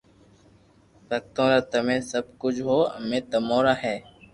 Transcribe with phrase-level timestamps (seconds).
[1.09, 3.95] ڀگتو را تمي سب ڪجھ ھون امي تمو را ھي